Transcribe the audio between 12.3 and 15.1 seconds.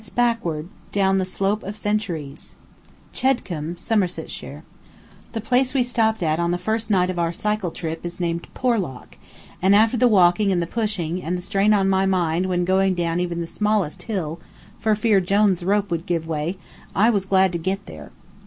when going down even the smallest hill for